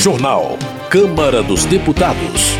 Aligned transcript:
Jornal. 0.00 0.56
Câmara 0.88 1.42
dos 1.42 1.66
Deputados. 1.66 2.56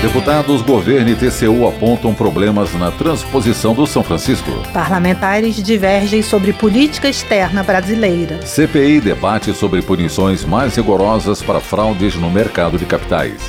Deputados, 0.00 0.62
governo 0.62 1.10
e 1.10 1.16
TCU 1.16 1.66
apontam 1.66 2.14
problemas 2.14 2.72
na 2.74 2.92
transposição 2.92 3.74
do 3.74 3.88
São 3.88 4.04
Francisco. 4.04 4.52
Parlamentares 4.72 5.60
divergem 5.60 6.22
sobre 6.22 6.52
política 6.52 7.08
externa 7.08 7.64
brasileira. 7.64 8.46
CPI 8.46 9.00
debate 9.00 9.52
sobre 9.52 9.82
punições 9.82 10.44
mais 10.44 10.76
rigorosas 10.76 11.42
para 11.42 11.58
fraudes 11.58 12.14
no 12.14 12.30
mercado 12.30 12.78
de 12.78 12.86
capitais. 12.86 13.42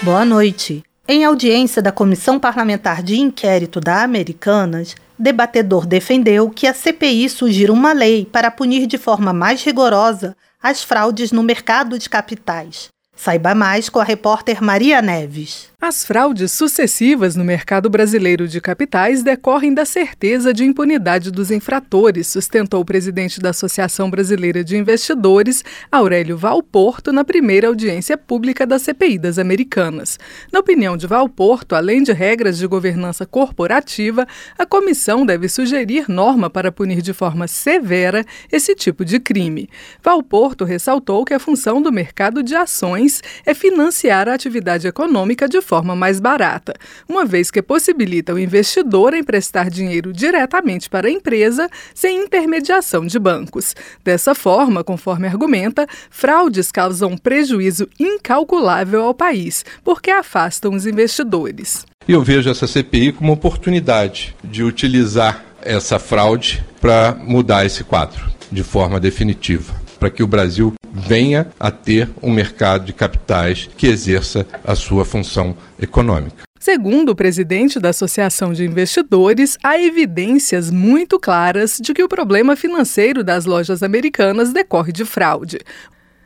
Boa 0.00 0.24
noite. 0.24 0.82
Em 1.06 1.22
audiência 1.22 1.82
da 1.82 1.92
Comissão 1.92 2.40
Parlamentar 2.40 3.02
de 3.02 3.20
Inquérito 3.20 3.78
da 3.78 4.02
Americanas, 4.02 4.96
debatedor 5.18 5.86
defendeu 5.86 6.50
que 6.50 6.66
a 6.66 6.74
CPI 6.74 7.28
sugira 7.28 7.72
uma 7.72 7.92
lei 7.92 8.24
para 8.24 8.50
punir 8.50 8.86
de 8.86 8.98
forma 8.98 9.32
mais 9.32 9.62
rigorosa 9.62 10.36
as 10.62 10.82
fraudes 10.82 11.32
no 11.32 11.42
mercado 11.42 11.98
de 11.98 12.08
capitais. 12.08 12.88
Saiba 13.14 13.54
mais 13.54 13.88
com 13.88 13.98
a 13.98 14.04
repórter 14.04 14.62
Maria 14.62 15.00
Neves. 15.00 15.68
As 15.78 16.06
fraudes 16.06 16.52
sucessivas 16.52 17.36
no 17.36 17.44
mercado 17.44 17.90
brasileiro 17.90 18.48
de 18.48 18.62
capitais 18.62 19.22
decorrem 19.22 19.74
da 19.74 19.84
certeza 19.84 20.50
de 20.50 20.64
impunidade 20.64 21.30
dos 21.30 21.50
infratores, 21.50 22.28
sustentou 22.28 22.80
o 22.80 22.84
presidente 22.84 23.38
da 23.38 23.50
Associação 23.50 24.08
Brasileira 24.08 24.64
de 24.64 24.74
Investidores, 24.74 25.62
Aurélio 25.92 26.34
Valporto, 26.38 27.12
na 27.12 27.24
primeira 27.24 27.68
audiência 27.68 28.16
pública 28.16 28.66
da 28.66 28.78
CPI 28.78 29.18
das 29.18 29.38
Americanas. 29.38 30.18
Na 30.50 30.60
opinião 30.60 30.96
de 30.96 31.06
Valporto, 31.06 31.74
além 31.74 32.02
de 32.02 32.10
regras 32.10 32.56
de 32.56 32.66
governança 32.66 33.26
corporativa, 33.26 34.26
a 34.58 34.64
comissão 34.64 35.26
deve 35.26 35.46
sugerir 35.46 36.08
norma 36.08 36.48
para 36.48 36.72
punir 36.72 37.02
de 37.02 37.12
forma 37.12 37.46
severa 37.46 38.24
esse 38.50 38.74
tipo 38.74 39.04
de 39.04 39.20
crime. 39.20 39.68
Valporto 40.02 40.64
ressaltou 40.64 41.22
que 41.22 41.34
a 41.34 41.38
função 41.38 41.82
do 41.82 41.92
mercado 41.92 42.42
de 42.42 42.56
ações 42.56 43.20
é 43.44 43.52
financiar 43.52 44.26
a 44.26 44.32
atividade 44.32 44.88
econômica 44.88 45.46
de 45.46 45.65
forma 45.66 45.96
mais 45.96 46.20
barata, 46.20 46.72
uma 47.08 47.24
vez 47.24 47.50
que 47.50 47.60
possibilita 47.60 48.32
o 48.32 48.38
investidor 48.38 49.12
emprestar 49.12 49.68
dinheiro 49.68 50.12
diretamente 50.12 50.88
para 50.88 51.08
a 51.08 51.10
empresa 51.10 51.68
sem 51.92 52.24
intermediação 52.24 53.04
de 53.04 53.18
bancos. 53.18 53.74
Dessa 54.04 54.34
forma, 54.34 54.84
conforme 54.84 55.26
argumenta, 55.26 55.86
fraudes 56.08 56.70
causam 56.70 57.18
prejuízo 57.18 57.88
incalculável 57.98 59.02
ao 59.02 59.12
país, 59.12 59.64
porque 59.84 60.10
afastam 60.10 60.72
os 60.72 60.86
investidores. 60.86 61.84
Eu 62.08 62.22
vejo 62.22 62.48
essa 62.48 62.68
CPI 62.68 63.12
como 63.12 63.32
oportunidade 63.32 64.36
de 64.44 64.62
utilizar 64.62 65.44
essa 65.60 65.98
fraude 65.98 66.64
para 66.80 67.16
mudar 67.20 67.66
esse 67.66 67.82
quadro 67.82 68.24
de 68.50 68.62
forma 68.62 69.00
definitiva, 69.00 69.74
para 69.96 70.10
que 70.10 70.22
o 70.22 70.26
Brasil 70.26 70.74
venha 70.92 71.48
a 71.58 71.70
ter 71.70 72.08
um 72.22 72.30
mercado 72.30 72.84
de 72.84 72.92
capitais 72.92 73.68
que 73.76 73.86
exerça 73.86 74.46
a 74.64 74.74
sua 74.74 75.04
função 75.04 75.56
econômica. 75.80 76.46
Segundo 76.58 77.10
o 77.10 77.14
presidente 77.14 77.78
da 77.78 77.90
Associação 77.90 78.52
de 78.52 78.64
Investidores, 78.64 79.56
há 79.62 79.78
evidências 79.78 80.70
muito 80.70 81.18
claras 81.20 81.78
de 81.80 81.94
que 81.94 82.02
o 82.02 82.08
problema 82.08 82.56
financeiro 82.56 83.22
das 83.22 83.44
lojas 83.44 83.82
americanas 83.82 84.52
decorre 84.52 84.90
de 84.90 85.04
fraude. 85.04 85.58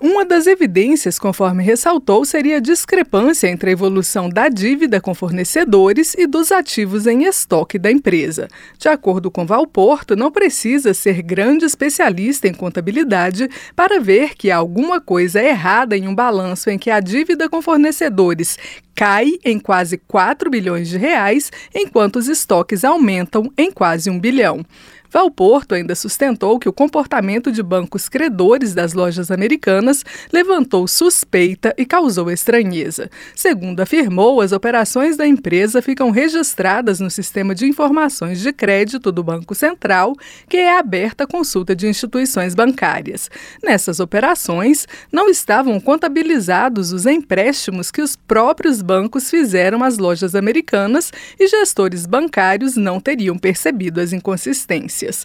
Uma 0.02 0.24
das 0.24 0.46
evidências, 0.46 1.18
conforme 1.18 1.62
ressaltou, 1.62 2.24
seria 2.24 2.56
a 2.56 2.60
discrepância 2.60 3.48
entre 3.48 3.68
a 3.68 3.72
evolução 3.74 4.30
da 4.30 4.48
dívida 4.48 4.98
com 4.98 5.14
fornecedores 5.14 6.14
e 6.14 6.26
dos 6.26 6.50
ativos 6.50 7.06
em 7.06 7.24
estoque 7.24 7.78
da 7.78 7.92
empresa. 7.92 8.48
De 8.78 8.88
acordo 8.88 9.30
com 9.30 9.44
Valporto, 9.44 10.16
não 10.16 10.32
precisa 10.32 10.94
ser 10.94 11.20
grande 11.20 11.66
especialista 11.66 12.48
em 12.48 12.54
contabilidade 12.54 13.46
para 13.76 14.00
ver 14.00 14.34
que 14.36 14.50
há 14.50 14.56
alguma 14.56 15.02
coisa 15.02 15.42
errada 15.42 15.94
em 15.94 16.08
um 16.08 16.14
balanço 16.14 16.70
em 16.70 16.78
que 16.78 16.90
a 16.90 16.98
dívida 16.98 17.46
com 17.46 17.60
fornecedores 17.60 18.56
cai 18.94 19.32
em 19.44 19.58
quase 19.58 19.98
4 19.98 20.50
bilhões 20.50 20.88
de 20.88 20.96
reais, 20.96 21.52
enquanto 21.74 22.16
os 22.16 22.26
estoques 22.26 22.84
aumentam 22.84 23.52
em 23.56 23.70
quase 23.70 24.08
um 24.08 24.18
bilhão. 24.18 24.64
Valporto 25.10 25.74
ainda 25.74 25.96
sustentou 25.96 26.58
que 26.58 26.68
o 26.68 26.72
comportamento 26.72 27.50
de 27.50 27.62
bancos 27.62 28.08
credores 28.08 28.72
das 28.72 28.92
lojas 28.92 29.28
americanas 29.30 30.04
levantou 30.32 30.86
suspeita 30.86 31.74
e 31.76 31.84
causou 31.84 32.30
estranheza. 32.30 33.10
Segundo 33.34 33.80
afirmou, 33.80 34.40
as 34.40 34.52
operações 34.52 35.16
da 35.16 35.26
empresa 35.26 35.82
ficam 35.82 36.10
registradas 36.10 37.00
no 37.00 37.10
Sistema 37.10 37.56
de 37.56 37.66
Informações 37.66 38.40
de 38.40 38.52
Crédito 38.52 39.10
do 39.10 39.24
Banco 39.24 39.52
Central, 39.52 40.14
que 40.48 40.56
é 40.56 40.78
aberta 40.78 41.24
à 41.24 41.26
consulta 41.26 41.74
de 41.74 41.88
instituições 41.88 42.54
bancárias. 42.54 43.28
Nessas 43.62 43.98
operações, 43.98 44.86
não 45.10 45.28
estavam 45.28 45.80
contabilizados 45.80 46.92
os 46.92 47.04
empréstimos 47.04 47.90
que 47.90 48.00
os 48.00 48.14
próprios 48.14 48.80
bancos 48.80 49.28
fizeram 49.28 49.82
às 49.82 49.98
lojas 49.98 50.36
americanas 50.36 51.12
e 51.38 51.48
gestores 51.48 52.06
bancários 52.06 52.76
não 52.76 53.00
teriam 53.00 53.36
percebido 53.36 54.00
as 54.00 54.12
inconsistências 54.12 54.99
notícias. 55.02 55.24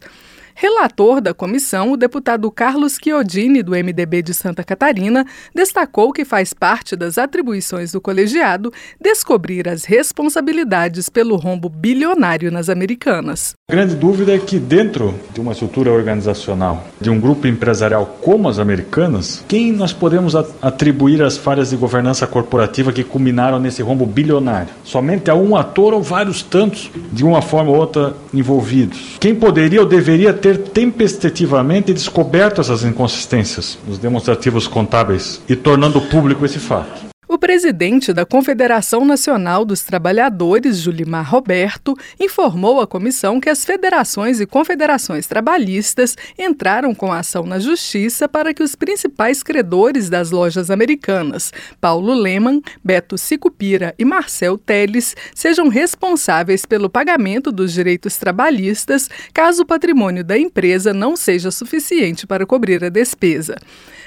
Relator 0.57 1.19
da 1.19 1.33
comissão, 1.33 1.91
o 1.91 1.97
deputado 1.97 2.49
Carlos 2.49 2.97
Chiodini, 3.03 3.61
do 3.61 3.71
MDB 3.73 4.21
de 4.21 4.33
Santa 4.33 4.63
Catarina, 4.63 5.25
destacou 5.53 6.13
que 6.13 6.23
faz 6.23 6.53
parte 6.53 6.95
das 6.95 7.17
atribuições 7.17 7.91
do 7.91 7.99
colegiado 7.99 8.71
descobrir 8.99 9.67
as 9.67 9.83
responsabilidades 9.83 11.09
pelo 11.09 11.35
rombo 11.35 11.67
bilionário 11.67 12.49
nas 12.53 12.69
americanas. 12.69 13.53
A 13.69 13.73
grande 13.73 13.95
dúvida 13.95 14.33
é 14.33 14.37
que, 14.37 14.57
dentro 14.57 15.13
de 15.33 15.41
uma 15.41 15.51
estrutura 15.51 15.91
organizacional, 15.91 16.87
de 17.01 17.09
um 17.09 17.19
grupo 17.19 17.47
empresarial 17.47 18.17
como 18.21 18.47
as 18.47 18.57
americanas, 18.57 19.43
quem 19.49 19.73
nós 19.73 19.91
podemos 19.91 20.35
atribuir 20.61 21.21
as 21.21 21.35
falhas 21.35 21.71
de 21.71 21.75
governança 21.75 22.25
corporativa 22.25 22.93
que 22.93 23.03
culminaram 23.03 23.59
nesse 23.59 23.81
rombo 23.81 24.05
bilionário? 24.05 24.69
Somente 24.85 25.29
a 25.29 25.35
um 25.35 25.53
ator 25.57 25.93
ou 25.93 26.01
vários 26.01 26.41
tantos, 26.41 26.89
de 27.11 27.25
uma 27.25 27.41
forma 27.41 27.71
ou 27.71 27.77
outra, 27.77 28.15
envolvidos? 28.33 29.17
Quem 29.19 29.35
poderia 29.35 29.81
ou 29.81 29.85
deveria 29.85 30.31
ter 30.31 30.44
ter 30.45 30.59
tempestivamente 30.59 31.91
descoberto 31.91 32.61
essas 32.61 32.83
inconsistências 32.83 33.79
nos 33.87 33.97
demonstrativos 33.97 34.67
contábeis 34.67 35.41
e 35.49 35.55
tornando 35.55 35.99
público 35.99 36.45
esse 36.45 36.59
fato. 36.59 37.04
O 37.35 37.37
presidente 37.37 38.13
da 38.13 38.25
Confederação 38.25 39.03
Nacional 39.03 39.65
dos 39.65 39.81
Trabalhadores, 39.81 40.77
Julimar 40.77 41.29
Roberto, 41.29 41.93
informou 42.17 42.79
à 42.79 42.87
comissão 42.87 43.41
que 43.41 43.49
as 43.49 43.65
federações 43.65 44.39
e 44.39 44.45
confederações 44.45 45.27
trabalhistas 45.27 46.15
entraram 46.39 46.95
com 46.95 47.11
ação 47.11 47.43
na 47.43 47.59
justiça 47.59 48.29
para 48.29 48.53
que 48.53 48.63
os 48.63 48.73
principais 48.73 49.43
credores 49.43 50.09
das 50.09 50.31
lojas 50.31 50.71
americanas, 50.71 51.51
Paulo 51.81 52.13
Leman, 52.13 52.61
Beto 52.81 53.17
Sicupira 53.17 53.93
e 53.99 54.05
Marcel 54.05 54.57
Teles, 54.57 55.13
sejam 55.35 55.67
responsáveis 55.67 56.65
pelo 56.65 56.89
pagamento 56.89 57.51
dos 57.51 57.73
direitos 57.73 58.15
trabalhistas 58.15 59.09
caso 59.33 59.63
o 59.63 59.65
patrimônio 59.65 60.23
da 60.23 60.37
empresa 60.37 60.93
não 60.93 61.17
seja 61.17 61.51
suficiente 61.51 62.25
para 62.25 62.45
cobrir 62.45 62.81
a 62.85 62.87
despesa. 62.87 63.57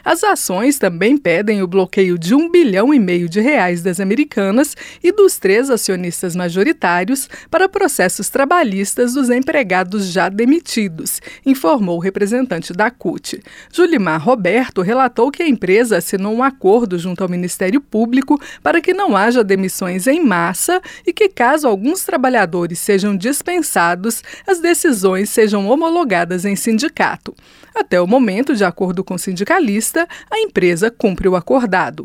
As 0.04 0.24
ações 0.24 0.78
também 0.78 1.18
pedem 1.18 1.62
o 1.62 1.66
bloqueio 1.66 2.18
de 2.18 2.34
um 2.34 2.50
bilhão 2.50 2.94
e 2.94 2.98
meio 2.98 3.17
de 3.26 3.40
reais 3.40 3.80
das 3.80 4.00
americanas 4.00 4.76
e 5.02 5.10
dos 5.10 5.38
três 5.38 5.70
acionistas 5.70 6.36
majoritários 6.36 7.26
para 7.50 7.70
processos 7.70 8.28
trabalhistas 8.28 9.14
dos 9.14 9.30
empregados 9.30 10.12
já 10.12 10.28
demitidos, 10.28 11.22
informou 11.46 11.96
o 11.96 12.00
representante 12.00 12.74
da 12.74 12.90
CUT. 12.90 13.40
Julimar 13.72 14.22
Roberto 14.22 14.82
relatou 14.82 15.30
que 15.30 15.42
a 15.42 15.48
empresa 15.48 15.96
assinou 15.96 16.34
um 16.34 16.42
acordo 16.42 16.98
junto 16.98 17.22
ao 17.22 17.30
Ministério 17.30 17.80
Público 17.80 18.38
para 18.62 18.82
que 18.82 18.92
não 18.92 19.16
haja 19.16 19.42
demissões 19.42 20.06
em 20.06 20.22
massa 20.22 20.82
e 21.06 21.12
que, 21.14 21.30
caso 21.30 21.66
alguns 21.66 22.04
trabalhadores 22.04 22.78
sejam 22.78 23.16
dispensados, 23.16 24.22
as 24.46 24.60
decisões 24.60 25.30
sejam 25.30 25.66
homologadas 25.68 26.44
em 26.44 26.56
sindicato. 26.56 27.34
Até 27.74 28.00
o 28.00 28.06
momento, 28.06 28.56
de 28.56 28.64
acordo 28.64 29.04
com 29.04 29.14
o 29.14 29.18
sindicalista, 29.18 30.06
a 30.30 30.38
empresa 30.40 30.90
cumpre 30.90 31.28
o 31.28 31.36
acordado. 31.36 32.04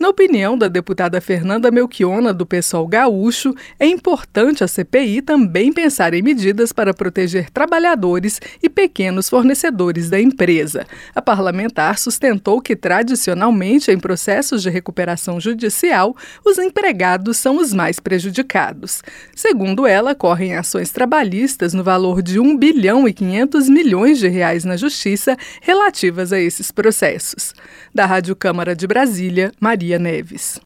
Na 0.00 0.08
opinião 0.08 0.56
da 0.56 0.66
deputada 0.66 1.20
Fernanda 1.20 1.70
Melchiona, 1.70 2.32
do 2.32 2.46
PSOL 2.46 2.88
gaúcho, 2.88 3.54
é 3.78 3.84
importante 3.84 4.64
a 4.64 4.66
CPI 4.66 5.20
também 5.20 5.70
pensar 5.70 6.14
em 6.14 6.22
medidas 6.22 6.72
para 6.72 6.94
proteger 6.94 7.50
trabalhadores 7.50 8.40
e 8.62 8.70
pequenos 8.70 9.28
fornecedores 9.28 10.08
da 10.08 10.18
empresa. 10.18 10.86
A 11.14 11.20
parlamentar 11.20 11.98
sustentou 11.98 12.62
que, 12.62 12.74
tradicionalmente, 12.74 13.90
em 13.90 13.98
processos 14.00 14.62
de 14.62 14.70
recuperação 14.70 15.38
judicial, 15.38 16.16
os 16.46 16.56
empregados 16.56 17.36
são 17.36 17.58
os 17.58 17.74
mais 17.74 18.00
prejudicados. 18.00 19.02
Segundo 19.36 19.86
ela, 19.86 20.14
correm 20.14 20.56
ações 20.56 20.90
trabalhistas 20.90 21.74
no 21.74 21.84
valor 21.84 22.22
de 22.22 22.40
1 22.40 22.56
bilhão 22.56 23.06
e 23.06 23.12
500 23.12 23.68
milhões 23.68 24.18
de 24.18 24.28
reais 24.28 24.64
na 24.64 24.78
Justiça 24.78 25.36
relativas 25.60 26.32
a 26.32 26.40
esses 26.40 26.70
processos. 26.70 27.52
Da 27.94 28.06
Rádio 28.06 28.34
Câmara 28.34 28.74
de 28.74 28.86
Brasília, 28.86 29.52
Maria 29.60 29.89
Maria 29.90 29.98
Neves. 29.98 30.60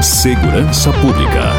Segurança 0.00 0.90
Pública. 0.94 1.52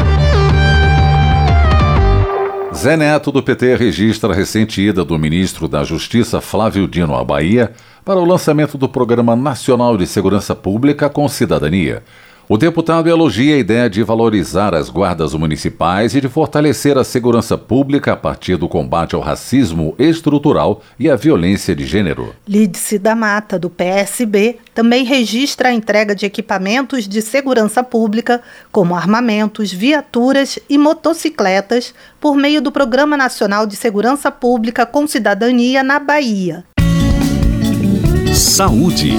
Zé 2.74 2.96
Neto, 2.96 3.30
do 3.30 3.42
PT, 3.42 3.76
registra 3.76 4.32
a 4.32 4.34
recente 4.34 4.80
ida 4.82 5.04
do 5.04 5.16
ministro 5.16 5.68
da 5.68 5.84
Justiça, 5.84 6.40
Flávio 6.40 6.88
Dino, 6.88 7.14
à 7.14 7.22
Bahia, 7.22 7.70
para 8.04 8.18
o 8.18 8.24
lançamento 8.24 8.76
do 8.76 8.88
Programa 8.88 9.36
Nacional 9.36 9.96
de 9.96 10.06
Segurança 10.06 10.56
Pública 10.56 11.08
com 11.08 11.28
Cidadania. 11.28 12.02
O 12.48 12.58
deputado 12.58 13.08
elogia 13.08 13.54
a 13.54 13.58
ideia 13.58 13.88
de 13.88 14.02
valorizar 14.02 14.74
as 14.74 14.90
guardas 14.90 15.32
municipais 15.32 16.14
e 16.14 16.20
de 16.20 16.28
fortalecer 16.28 16.98
a 16.98 17.04
segurança 17.04 17.56
pública 17.56 18.12
a 18.12 18.16
partir 18.16 18.56
do 18.56 18.68
combate 18.68 19.14
ao 19.14 19.20
racismo 19.20 19.94
estrutural 19.98 20.82
e 20.98 21.08
à 21.08 21.14
violência 21.14 21.74
de 21.74 21.86
gênero. 21.86 22.34
Lídice 22.46 22.98
da 22.98 23.14
Mata, 23.14 23.58
do 23.58 23.70
PSB, 23.70 24.58
também 24.74 25.04
registra 25.04 25.68
a 25.68 25.72
entrega 25.72 26.14
de 26.14 26.26
equipamentos 26.26 27.06
de 27.06 27.22
segurança 27.22 27.82
pública, 27.82 28.42
como 28.72 28.96
armamentos, 28.96 29.72
viaturas 29.72 30.58
e 30.68 30.76
motocicletas, 30.76 31.94
por 32.20 32.36
meio 32.36 32.60
do 32.60 32.72
Programa 32.72 33.16
Nacional 33.16 33.66
de 33.66 33.76
Segurança 33.76 34.30
Pública 34.30 34.84
com 34.84 35.06
Cidadania 35.06 35.82
na 35.82 35.98
Bahia. 35.98 36.64
Saúde. 38.34 39.14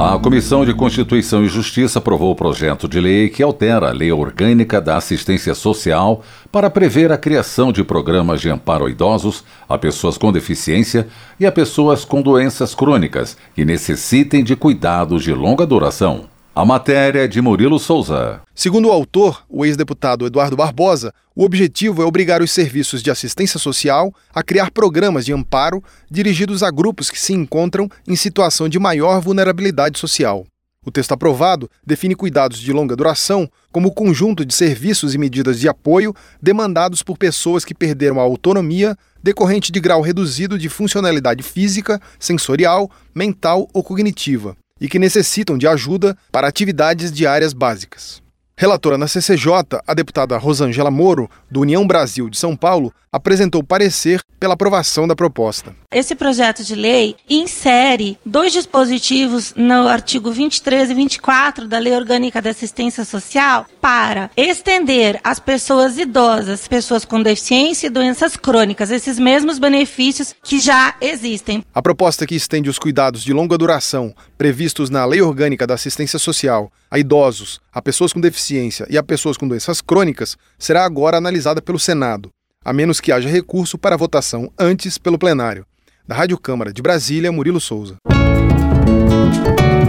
A 0.00 0.16
Comissão 0.16 0.64
de 0.64 0.72
Constituição 0.72 1.42
e 1.42 1.48
Justiça 1.48 1.98
aprovou 1.98 2.30
o 2.30 2.36
projeto 2.36 2.86
de 2.86 3.00
lei 3.00 3.28
que 3.28 3.42
altera 3.42 3.88
a 3.88 3.92
Lei 3.92 4.12
Orgânica 4.12 4.80
da 4.80 4.96
Assistência 4.96 5.56
Social 5.56 6.22
para 6.52 6.70
prever 6.70 7.10
a 7.10 7.18
criação 7.18 7.72
de 7.72 7.82
programas 7.82 8.40
de 8.40 8.48
amparo 8.48 8.86
a 8.86 8.90
idosos, 8.90 9.42
a 9.68 9.76
pessoas 9.76 10.16
com 10.16 10.30
deficiência 10.30 11.08
e 11.40 11.44
a 11.44 11.50
pessoas 11.50 12.04
com 12.04 12.22
doenças 12.22 12.76
crônicas 12.76 13.36
que 13.56 13.64
necessitem 13.64 14.44
de 14.44 14.54
cuidados 14.54 15.24
de 15.24 15.32
longa 15.32 15.66
duração. 15.66 16.26
A 16.58 16.64
matéria 16.64 17.20
é 17.20 17.28
de 17.28 17.40
Murilo 17.40 17.78
Souza. 17.78 18.40
Segundo 18.52 18.88
o 18.88 18.90
autor, 18.90 19.44
o 19.48 19.64
ex-deputado 19.64 20.26
Eduardo 20.26 20.56
Barbosa, 20.56 21.14
o 21.32 21.44
objetivo 21.44 22.02
é 22.02 22.04
obrigar 22.04 22.42
os 22.42 22.50
serviços 22.50 23.00
de 23.00 23.12
assistência 23.12 23.60
social 23.60 24.12
a 24.34 24.42
criar 24.42 24.72
programas 24.72 25.24
de 25.24 25.32
amparo 25.32 25.80
dirigidos 26.10 26.64
a 26.64 26.70
grupos 26.72 27.12
que 27.12 27.20
se 27.20 27.32
encontram 27.32 27.88
em 28.08 28.16
situação 28.16 28.68
de 28.68 28.76
maior 28.76 29.20
vulnerabilidade 29.20 30.00
social. 30.00 30.44
O 30.84 30.90
texto 30.90 31.12
aprovado 31.12 31.70
define 31.86 32.16
cuidados 32.16 32.58
de 32.58 32.72
longa 32.72 32.96
duração 32.96 33.48
como 33.70 33.86
o 33.86 33.94
conjunto 33.94 34.44
de 34.44 34.52
serviços 34.52 35.14
e 35.14 35.18
medidas 35.18 35.60
de 35.60 35.68
apoio 35.68 36.12
demandados 36.42 37.04
por 37.04 37.16
pessoas 37.16 37.64
que 37.64 37.72
perderam 37.72 38.18
a 38.18 38.24
autonomia 38.24 38.96
decorrente 39.22 39.70
de 39.70 39.78
grau 39.78 40.00
reduzido 40.00 40.58
de 40.58 40.68
funcionalidade 40.68 41.44
física, 41.44 42.00
sensorial, 42.18 42.90
mental 43.14 43.68
ou 43.72 43.84
cognitiva 43.84 44.56
e 44.80 44.88
que 44.88 44.98
necessitam 44.98 45.58
de 45.58 45.66
ajuda 45.66 46.16
para 46.30 46.48
atividades 46.48 47.12
diárias 47.12 47.52
básicas. 47.52 48.22
Relatora 48.60 48.98
na 48.98 49.06
CCJ, 49.06 49.52
a 49.86 49.94
deputada 49.94 50.36
Rosângela 50.36 50.90
Moro, 50.90 51.30
do 51.48 51.60
União 51.60 51.86
Brasil 51.86 52.28
de 52.28 52.36
São 52.36 52.56
Paulo, 52.56 52.92
apresentou 53.12 53.62
parecer 53.62 54.20
pela 54.40 54.54
aprovação 54.54 55.06
da 55.06 55.14
proposta. 55.14 55.74
Esse 55.92 56.16
projeto 56.16 56.64
de 56.64 56.74
lei 56.74 57.14
insere 57.30 58.18
dois 58.26 58.52
dispositivos 58.52 59.54
no 59.56 59.86
artigo 59.86 60.32
23 60.32 60.90
e 60.90 60.94
24 60.94 61.68
da 61.68 61.78
Lei 61.78 61.94
Orgânica 61.94 62.42
da 62.42 62.50
Assistência 62.50 63.04
Social 63.04 63.64
para 63.80 64.28
estender 64.36 65.20
às 65.22 65.38
pessoas 65.38 65.96
idosas, 65.96 66.66
pessoas 66.66 67.04
com 67.04 67.22
deficiência 67.22 67.86
e 67.86 67.90
doenças 67.90 68.36
crônicas, 68.36 68.90
esses 68.90 69.20
mesmos 69.20 69.60
benefícios 69.60 70.34
que 70.42 70.58
já 70.58 70.96
existem. 71.00 71.64
A 71.72 71.80
proposta 71.80 72.26
que 72.26 72.34
estende 72.34 72.68
os 72.68 72.78
cuidados 72.78 73.22
de 73.22 73.32
longa 73.32 73.56
duração 73.56 74.12
previstos 74.36 74.90
na 74.90 75.04
Lei 75.04 75.22
Orgânica 75.22 75.64
da 75.64 75.74
Assistência 75.74 76.18
Social 76.18 76.72
a 76.90 76.98
idosos, 76.98 77.60
a 77.78 77.82
pessoas 77.82 78.12
com 78.12 78.20
deficiência 78.20 78.84
e 78.90 78.98
a 78.98 79.04
pessoas 79.04 79.36
com 79.36 79.46
doenças 79.46 79.80
crônicas 79.80 80.36
será 80.58 80.84
agora 80.84 81.16
analisada 81.16 81.62
pelo 81.62 81.78
Senado, 81.78 82.28
a 82.64 82.72
menos 82.72 83.00
que 83.00 83.12
haja 83.12 83.28
recurso 83.28 83.78
para 83.78 83.96
votação 83.96 84.50
antes 84.58 84.98
pelo 84.98 85.16
plenário. 85.16 85.64
Da 86.04 86.16
Rádio 86.16 86.36
Câmara 86.38 86.72
de 86.72 86.82
Brasília, 86.82 87.30
Murilo 87.30 87.60
Souza. 87.60 87.94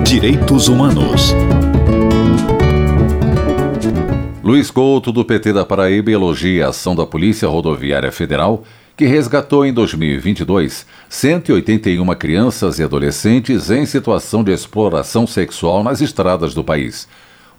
Direitos 0.03 0.67
Humanos. 0.67 1.33
Luiz 4.43 4.69
Couto, 4.69 5.11
do 5.11 5.25
PT 5.25 5.53
da 5.53 5.65
Paraíba, 5.65 6.11
elogia 6.11 6.67
a 6.67 6.69
ação 6.69 6.95
da 6.95 7.07
Polícia 7.07 7.47
Rodoviária 7.47 8.11
Federal 8.11 8.63
que 8.95 9.05
resgatou 9.05 9.65
em 9.65 9.73
2022 9.73 10.85
181 11.09 12.05
crianças 12.15 12.77
e 12.77 12.83
adolescentes 12.83 13.71
em 13.71 13.85
situação 13.87 14.43
de 14.43 14.51
exploração 14.51 15.25
sexual 15.25 15.83
nas 15.83 16.01
estradas 16.01 16.53
do 16.53 16.63
país. 16.63 17.07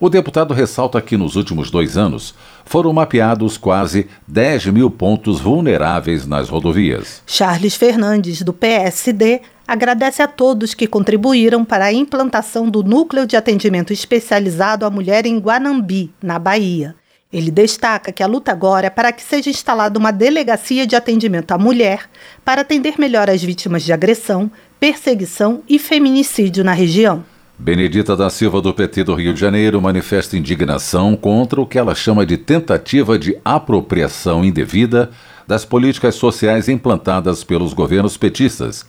O 0.00 0.08
deputado 0.08 0.54
ressalta 0.54 0.98
que 1.02 1.14
nos 1.14 1.36
últimos 1.36 1.70
dois 1.70 1.98
anos 1.98 2.34
foram 2.64 2.90
mapeados 2.90 3.58
quase 3.58 4.08
10 4.26 4.68
mil 4.68 4.90
pontos 4.90 5.40
vulneráveis 5.40 6.26
nas 6.26 6.48
rodovias. 6.48 7.22
Charles 7.26 7.74
Fernandes, 7.74 8.40
do 8.40 8.54
PSD, 8.54 9.42
agradece 9.68 10.22
a 10.22 10.26
todos 10.26 10.72
que 10.72 10.86
contribuíram 10.86 11.66
para 11.66 11.84
a 11.84 11.92
implantação 11.92 12.70
do 12.70 12.82
Núcleo 12.82 13.26
de 13.26 13.36
Atendimento 13.36 13.92
Especializado 13.92 14.86
à 14.86 14.90
Mulher 14.90 15.26
em 15.26 15.38
Guanambi, 15.38 16.10
na 16.22 16.38
Bahia. 16.38 16.96
Ele 17.30 17.50
destaca 17.50 18.10
que 18.10 18.22
a 18.22 18.26
luta 18.26 18.50
agora 18.50 18.86
é 18.86 18.90
para 18.90 19.12
que 19.12 19.22
seja 19.22 19.50
instalada 19.50 19.98
uma 19.98 20.10
delegacia 20.10 20.86
de 20.86 20.96
atendimento 20.96 21.52
à 21.52 21.58
mulher 21.58 22.08
para 22.42 22.62
atender 22.62 22.94
melhor 22.98 23.28
as 23.28 23.42
vítimas 23.42 23.82
de 23.82 23.92
agressão, 23.92 24.50
perseguição 24.80 25.62
e 25.68 25.78
feminicídio 25.78 26.64
na 26.64 26.72
região. 26.72 27.22
Benedita 27.60 28.16
da 28.16 28.28
Silva, 28.30 28.60
do 28.60 28.74
PT 28.74 29.04
do 29.04 29.14
Rio 29.14 29.32
de 29.32 29.40
Janeiro, 29.40 29.80
manifesta 29.80 30.36
indignação 30.36 31.14
contra 31.14 31.60
o 31.60 31.66
que 31.66 31.78
ela 31.78 31.94
chama 31.94 32.26
de 32.26 32.36
tentativa 32.36 33.18
de 33.18 33.36
apropriação 33.44 34.44
indevida 34.44 35.10
das 35.46 35.64
políticas 35.64 36.14
sociais 36.14 36.68
implantadas 36.68 37.44
pelos 37.44 37.72
governos 37.72 38.16
petistas 38.16 38.86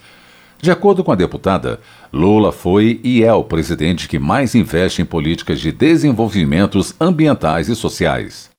de 0.62 0.70
acordo 0.70 1.04
com 1.04 1.12
a 1.12 1.16
deputada, 1.16 1.80
Lula 2.14 2.52
foi 2.52 3.00
e 3.04 3.24
é 3.24 3.34
o 3.34 3.44
presidente 3.44 4.08
que 4.08 4.20
mais 4.20 4.54
investe 4.54 5.02
em 5.02 5.06
políticas 5.06 5.60
de 5.60 5.72
desenvolvimentos 5.72 6.94
ambientais 7.02 7.68
e 7.68 7.76
sociais. 7.76 8.52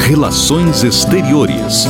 Relações 0.00 0.82
Exteriores. 0.82 1.86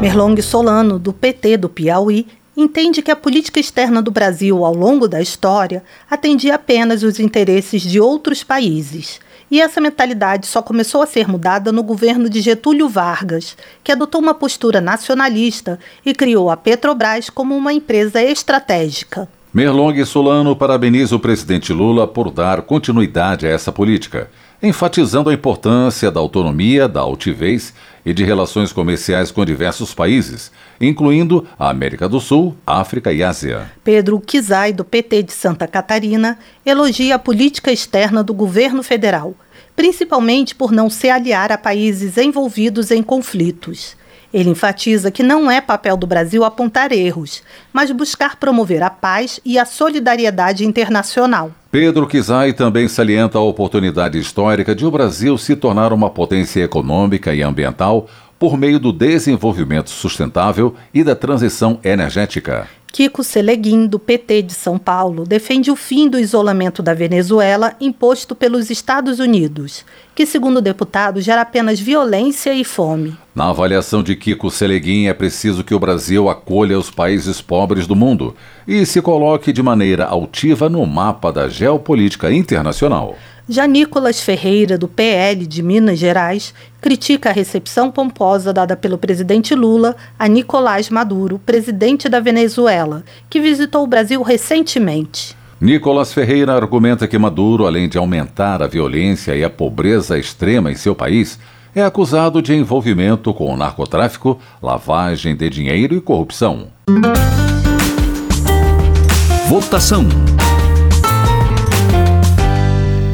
Merlong 0.00 0.40
Solano, 0.40 0.98
do 0.98 1.12
PT 1.12 1.56
do 1.56 1.68
Piauí, 1.68 2.26
entende 2.56 3.02
que 3.02 3.10
a 3.10 3.16
política 3.16 3.58
externa 3.58 4.00
do 4.00 4.10
Brasil 4.10 4.64
ao 4.64 4.74
longo 4.74 5.08
da 5.08 5.20
história 5.20 5.82
atendia 6.10 6.54
apenas 6.54 7.02
os 7.02 7.18
interesses 7.18 7.82
de 7.82 8.00
outros 8.00 8.44
países 8.44 9.20
e 9.50 9.60
essa 9.60 9.80
mentalidade 9.80 10.46
só 10.46 10.60
começou 10.60 11.02
a 11.02 11.06
ser 11.06 11.26
mudada 11.28 11.72
no 11.72 11.82
governo 11.82 12.28
de 12.28 12.40
Getúlio 12.40 12.88
Vargas, 12.88 13.56
que 13.82 13.90
adotou 13.90 14.20
uma 14.20 14.34
postura 14.34 14.80
nacionalista 14.80 15.78
e 16.04 16.14
criou 16.14 16.50
a 16.50 16.56
Petrobras 16.56 17.30
como 17.30 17.56
uma 17.56 17.72
empresa 17.72 18.22
estratégica. 18.22 19.28
Merlong 19.52 20.04
Solano 20.04 20.54
parabeniza 20.54 21.16
o 21.16 21.20
presidente 21.20 21.72
Lula 21.72 22.06
por 22.06 22.30
dar 22.30 22.62
continuidade 22.62 23.46
a 23.46 23.50
essa 23.50 23.72
política, 23.72 24.30
enfatizando 24.62 25.30
a 25.30 25.34
importância 25.34 26.10
da 26.10 26.20
autonomia, 26.20 26.86
da 26.86 27.00
altivez 27.00 27.72
e 28.08 28.14
de 28.14 28.24
relações 28.24 28.72
comerciais 28.72 29.30
com 29.30 29.44
diversos 29.44 29.92
países, 29.92 30.50
incluindo 30.80 31.46
a 31.58 31.68
América 31.68 32.08
do 32.08 32.18
Sul, 32.18 32.56
África 32.66 33.12
e 33.12 33.22
Ásia. 33.22 33.70
Pedro 33.84 34.18
Kizai, 34.18 34.72
do 34.72 34.82
PT 34.82 35.24
de 35.24 35.32
Santa 35.34 35.66
Catarina, 35.66 36.38
elogia 36.64 37.16
a 37.16 37.18
política 37.18 37.70
externa 37.70 38.24
do 38.24 38.32
governo 38.32 38.82
federal, 38.82 39.34
principalmente 39.76 40.54
por 40.54 40.72
não 40.72 40.88
se 40.88 41.10
aliar 41.10 41.52
a 41.52 41.58
países 41.58 42.16
envolvidos 42.16 42.90
em 42.90 43.02
conflitos. 43.02 43.94
Ele 44.32 44.50
enfatiza 44.50 45.10
que 45.10 45.22
não 45.22 45.50
é 45.50 45.60
papel 45.60 45.96
do 45.96 46.06
Brasil 46.06 46.44
apontar 46.44 46.92
erros, 46.92 47.42
mas 47.72 47.90
buscar 47.90 48.36
promover 48.36 48.82
a 48.82 48.90
paz 48.90 49.40
e 49.44 49.58
a 49.58 49.64
solidariedade 49.64 50.66
internacional. 50.66 51.50
Pedro 51.70 52.06
Kizai 52.06 52.52
também 52.52 52.88
salienta 52.88 53.38
a 53.38 53.42
oportunidade 53.42 54.18
histórica 54.18 54.74
de 54.74 54.84
o 54.84 54.90
Brasil 54.90 55.36
se 55.38 55.56
tornar 55.56 55.92
uma 55.92 56.10
potência 56.10 56.62
econômica 56.62 57.34
e 57.34 57.42
ambiental 57.42 58.06
por 58.38 58.56
meio 58.56 58.78
do 58.78 58.92
desenvolvimento 58.92 59.90
sustentável 59.90 60.74
e 60.94 61.02
da 61.02 61.16
transição 61.16 61.80
energética. 61.82 62.68
Kiko 62.90 63.22
Seleguin, 63.22 63.86
do 63.86 63.98
PT 63.98 64.42
de 64.42 64.54
São 64.54 64.78
Paulo, 64.78 65.24
defende 65.24 65.70
o 65.70 65.76
fim 65.76 66.08
do 66.08 66.18
isolamento 66.18 66.82
da 66.82 66.94
Venezuela 66.94 67.74
imposto 67.80 68.34
pelos 68.34 68.70
Estados 68.70 69.18
Unidos, 69.18 69.84
que, 70.14 70.24
segundo 70.24 70.56
o 70.56 70.62
deputado, 70.62 71.20
gera 71.20 71.42
apenas 71.42 71.78
violência 71.78 72.52
e 72.54 72.64
fome. 72.64 73.16
Na 73.34 73.50
avaliação 73.50 74.02
de 74.02 74.16
Kiko 74.16 74.50
Seleguin, 74.50 75.06
é 75.06 75.14
preciso 75.14 75.62
que 75.62 75.74
o 75.74 75.78
Brasil 75.78 76.28
acolha 76.28 76.78
os 76.78 76.90
países 76.90 77.40
pobres 77.40 77.86
do 77.86 77.94
mundo 77.94 78.34
e 78.66 78.84
se 78.84 79.00
coloque 79.00 79.52
de 79.52 79.62
maneira 79.62 80.06
altiva 80.06 80.68
no 80.68 80.84
mapa 80.86 81.30
da 81.30 81.48
geopolítica 81.48 82.32
internacional. 82.32 83.16
Já 83.50 83.66
Nicolas 83.66 84.20
Ferreira, 84.20 84.76
do 84.76 84.86
PL 84.86 85.46
de 85.46 85.62
Minas 85.62 85.98
Gerais, 85.98 86.52
critica 86.82 87.30
a 87.30 87.32
recepção 87.32 87.90
pomposa 87.90 88.52
dada 88.52 88.76
pelo 88.76 88.98
presidente 88.98 89.54
Lula 89.54 89.96
a 90.18 90.28
Nicolás 90.28 90.90
Maduro, 90.90 91.40
presidente 91.46 92.10
da 92.10 92.20
Venezuela, 92.88 93.04
que 93.28 93.40
visitou 93.40 93.84
o 93.84 93.86
Brasil 93.86 94.22
recentemente. 94.22 95.36
Nicolas 95.60 96.12
Ferreira 96.12 96.54
argumenta 96.54 97.06
que 97.06 97.18
Maduro, 97.18 97.66
além 97.66 97.88
de 97.88 97.98
aumentar 97.98 98.62
a 98.62 98.66
violência 98.66 99.36
e 99.36 99.44
a 99.44 99.50
pobreza 99.50 100.18
extrema 100.18 100.70
em 100.70 100.74
seu 100.74 100.94
país, 100.94 101.38
é 101.74 101.82
acusado 101.82 102.40
de 102.40 102.54
envolvimento 102.54 103.34
com 103.34 103.52
o 103.52 103.56
narcotráfico, 103.56 104.38
lavagem 104.62 105.36
de 105.36 105.50
dinheiro 105.50 105.94
e 105.94 106.00
corrupção. 106.00 106.68
Votação. 109.48 110.06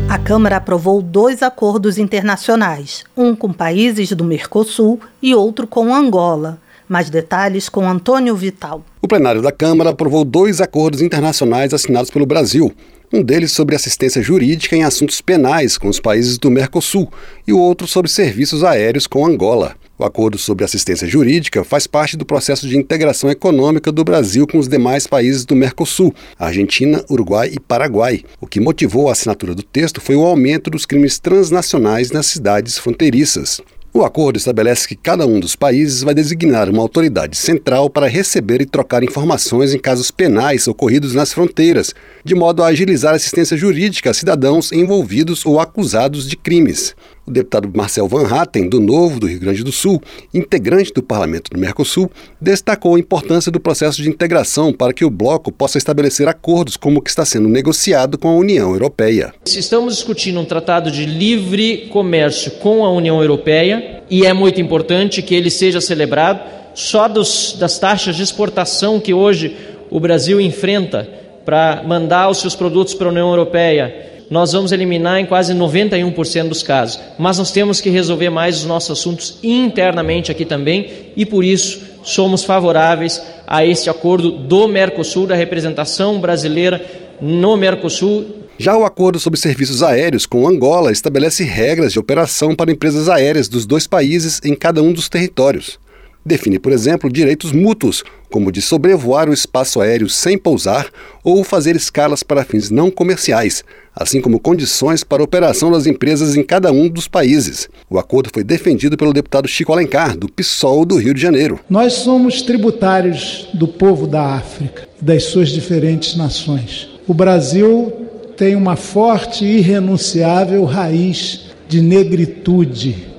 A 0.08 0.18
Câmara 0.18 0.56
aprovou 0.56 1.02
dois 1.02 1.42
acordos 1.42 1.98
internacionais, 1.98 3.04
um 3.16 3.34
com 3.34 3.52
países 3.52 4.12
do 4.12 4.24
Mercosul 4.24 5.00
e 5.20 5.34
outro 5.34 5.66
com 5.66 5.94
Angola. 5.94 6.58
Mais 6.88 7.08
detalhes 7.08 7.68
com 7.68 7.88
Antônio 7.88 8.36
Vital. 8.36 8.84
O 9.00 9.08
plenário 9.08 9.40
da 9.40 9.50
Câmara 9.50 9.90
aprovou 9.90 10.24
dois 10.24 10.60
acordos 10.60 11.00
internacionais 11.00 11.72
assinados 11.72 12.10
pelo 12.10 12.26
Brasil. 12.26 12.72
Um 13.12 13.22
deles 13.22 13.52
sobre 13.52 13.76
assistência 13.76 14.20
jurídica 14.20 14.74
em 14.74 14.82
assuntos 14.82 15.20
penais 15.20 15.78
com 15.78 15.88
os 15.88 16.00
países 16.00 16.36
do 16.36 16.50
Mercosul 16.50 17.12
e 17.46 17.52
o 17.52 17.58
outro 17.58 17.86
sobre 17.86 18.10
serviços 18.10 18.64
aéreos 18.64 19.06
com 19.06 19.24
Angola. 19.24 19.76
O 19.96 20.04
acordo 20.04 20.36
sobre 20.36 20.64
assistência 20.64 21.06
jurídica 21.06 21.62
faz 21.62 21.86
parte 21.86 22.16
do 22.16 22.26
processo 22.26 22.66
de 22.66 22.76
integração 22.76 23.30
econômica 23.30 23.92
do 23.92 24.02
Brasil 24.02 24.44
com 24.44 24.58
os 24.58 24.66
demais 24.66 25.06
países 25.06 25.44
do 25.44 25.54
Mercosul, 25.54 26.12
Argentina, 26.36 27.04
Uruguai 27.08 27.50
e 27.52 27.60
Paraguai. 27.60 28.24
O 28.40 28.46
que 28.48 28.58
motivou 28.58 29.08
a 29.08 29.12
assinatura 29.12 29.54
do 29.54 29.62
texto 29.62 30.00
foi 30.00 30.16
o 30.16 30.24
aumento 30.24 30.68
dos 30.68 30.84
crimes 30.84 31.20
transnacionais 31.20 32.10
nas 32.10 32.26
cidades 32.26 32.76
fronteiriças. 32.76 33.60
O 33.96 34.02
acordo 34.02 34.36
estabelece 34.36 34.88
que 34.88 34.96
cada 34.96 35.24
um 35.24 35.38
dos 35.38 35.54
países 35.54 36.02
vai 36.02 36.12
designar 36.12 36.68
uma 36.68 36.82
autoridade 36.82 37.36
central 37.36 37.88
para 37.88 38.08
receber 38.08 38.60
e 38.60 38.66
trocar 38.66 39.04
informações 39.04 39.72
em 39.72 39.78
casos 39.78 40.10
penais 40.10 40.66
ocorridos 40.66 41.14
nas 41.14 41.32
fronteiras, 41.32 41.94
de 42.24 42.34
modo 42.34 42.64
a 42.64 42.66
agilizar 42.66 43.14
assistência 43.14 43.56
jurídica 43.56 44.10
a 44.10 44.14
cidadãos 44.14 44.72
envolvidos 44.72 45.46
ou 45.46 45.60
acusados 45.60 46.28
de 46.28 46.36
crimes. 46.36 46.92
O 47.26 47.30
deputado 47.30 47.70
Marcel 47.74 48.06
Van 48.06 48.26
Hatten, 48.26 48.68
do 48.68 48.78
Novo 48.78 49.18
do 49.18 49.26
Rio 49.26 49.40
Grande 49.40 49.64
do 49.64 49.72
Sul, 49.72 49.98
integrante 50.32 50.92
do 50.92 51.02
Parlamento 51.02 51.50
do 51.50 51.58
Mercosul, 51.58 52.10
destacou 52.38 52.96
a 52.96 52.98
importância 52.98 53.50
do 53.50 53.58
processo 53.58 54.02
de 54.02 54.10
integração 54.10 54.74
para 54.74 54.92
que 54.92 55.06
o 55.06 55.10
bloco 55.10 55.50
possa 55.50 55.78
estabelecer 55.78 56.28
acordos 56.28 56.76
como 56.76 56.98
o 56.98 57.02
que 57.02 57.08
está 57.08 57.24
sendo 57.24 57.48
negociado 57.48 58.18
com 58.18 58.28
a 58.28 58.34
União 58.34 58.72
Europeia. 58.72 59.32
Estamos 59.46 59.96
discutindo 59.96 60.38
um 60.38 60.44
tratado 60.44 60.90
de 60.90 61.06
livre 61.06 61.88
comércio 61.90 62.50
com 62.52 62.84
a 62.84 62.92
União 62.92 63.18
Europeia 63.22 64.02
e 64.10 64.26
é 64.26 64.34
muito 64.34 64.60
importante 64.60 65.22
que 65.22 65.34
ele 65.34 65.50
seja 65.50 65.80
celebrado. 65.80 66.40
Só 66.74 67.08
dos, 67.08 67.56
das 67.58 67.78
taxas 67.78 68.16
de 68.16 68.22
exportação 68.22 69.00
que 69.00 69.14
hoje 69.14 69.56
o 69.90 69.98
Brasil 69.98 70.38
enfrenta 70.40 71.08
para 71.42 71.82
mandar 71.86 72.28
os 72.28 72.38
seus 72.38 72.54
produtos 72.54 72.92
para 72.92 73.06
a 73.06 73.10
União 73.10 73.30
Europeia 73.30 74.13
nós 74.30 74.52
vamos 74.52 74.72
eliminar 74.72 75.20
em 75.20 75.26
quase 75.26 75.54
91% 75.54 76.48
dos 76.48 76.62
casos. 76.62 77.00
Mas 77.18 77.38
nós 77.38 77.50
temos 77.50 77.80
que 77.80 77.90
resolver 77.90 78.30
mais 78.30 78.58
os 78.58 78.64
nossos 78.64 78.98
assuntos 78.98 79.38
internamente 79.42 80.30
aqui 80.30 80.44
também 80.44 80.90
e 81.16 81.24
por 81.24 81.44
isso 81.44 81.80
somos 82.02 82.44
favoráveis 82.44 83.20
a 83.46 83.64
este 83.64 83.88
acordo 83.88 84.30
do 84.30 84.68
Mercosul, 84.68 85.26
da 85.26 85.34
representação 85.34 86.20
brasileira 86.20 86.84
no 87.20 87.56
Mercosul. 87.56 88.44
Já 88.58 88.76
o 88.76 88.84
acordo 88.84 89.18
sobre 89.18 89.40
serviços 89.40 89.82
aéreos 89.82 90.26
com 90.26 90.46
Angola 90.46 90.92
estabelece 90.92 91.42
regras 91.42 91.92
de 91.92 91.98
operação 91.98 92.54
para 92.54 92.70
empresas 92.70 93.08
aéreas 93.08 93.48
dos 93.48 93.66
dois 93.66 93.86
países 93.86 94.40
em 94.44 94.54
cada 94.54 94.82
um 94.82 94.92
dos 94.92 95.08
territórios. 95.08 95.78
Define, 96.26 96.58
por 96.58 96.72
exemplo, 96.72 97.12
direitos 97.12 97.52
mútuos, 97.52 98.02
como 98.30 98.50
de 98.50 98.62
sobrevoar 98.62 99.28
o 99.28 99.32
espaço 99.32 99.78
aéreo 99.78 100.08
sem 100.08 100.38
pousar 100.38 100.88
ou 101.22 101.44
fazer 101.44 101.76
escalas 101.76 102.22
para 102.22 102.44
fins 102.46 102.70
não 102.70 102.90
comerciais, 102.90 103.62
assim 103.94 104.22
como 104.22 104.40
condições 104.40 105.04
para 105.04 105.22
operação 105.22 105.70
das 105.70 105.86
empresas 105.86 106.34
em 106.34 106.42
cada 106.42 106.72
um 106.72 106.88
dos 106.88 107.06
países. 107.06 107.68
O 107.90 107.98
acordo 107.98 108.30
foi 108.32 108.42
defendido 108.42 108.96
pelo 108.96 109.12
deputado 109.12 109.46
Chico 109.46 109.70
Alencar, 109.70 110.16
do 110.16 110.26
PSOL 110.26 110.86
do 110.86 110.96
Rio 110.96 111.12
de 111.12 111.20
Janeiro. 111.20 111.60
Nós 111.68 111.92
somos 111.92 112.40
tributários 112.40 113.48
do 113.52 113.68
povo 113.68 114.06
da 114.06 114.22
África 114.34 114.88
das 114.98 115.24
suas 115.24 115.50
diferentes 115.50 116.16
nações. 116.16 116.88
O 117.06 117.12
Brasil 117.12 117.92
tem 118.34 118.56
uma 118.56 118.76
forte 118.76 119.44
e 119.44 119.58
irrenunciável 119.58 120.64
raiz 120.64 121.50
de 121.68 121.82
negritude 121.82 123.13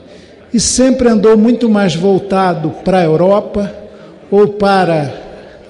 e 0.56 0.60
sempre 0.62 1.10
andou 1.10 1.38
muito 1.38 1.68
mais 1.68 1.98
voltado 1.98 2.70
para 2.86 3.00
a 3.00 3.04
Europa 3.04 3.76
ou 4.32 4.48
para 4.48 5.14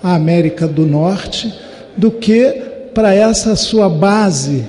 a 0.04 0.14
América 0.14 0.68
do 0.68 0.86
Norte 0.86 1.52
do 1.98 2.12
que 2.12 2.52
para 2.94 3.12
essa 3.12 3.56
sua 3.56 3.90
base 3.90 4.64